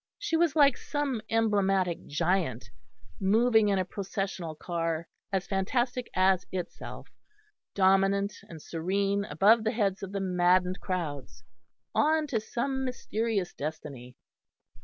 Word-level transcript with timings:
She 0.17 0.35
was 0.35 0.55
like 0.55 0.77
some 0.77 1.21
emblematic 1.29 2.07
giant, 2.07 2.71
moving 3.19 3.69
in 3.69 3.77
a 3.77 3.85
processional 3.85 4.55
car, 4.55 5.07
as 5.31 5.45
fantastic 5.45 6.09
as 6.15 6.47
itself, 6.51 7.07
dominant 7.75 8.33
and 8.49 8.59
serene 8.59 9.25
above 9.25 9.63
the 9.63 9.69
heads 9.73 10.01
of 10.01 10.11
the 10.11 10.19
maddened 10.19 10.79
crowds, 10.79 11.43
on 11.93 12.25
to 12.25 12.39
some 12.39 12.83
mysterious 12.83 13.53
destiny. 13.53 14.15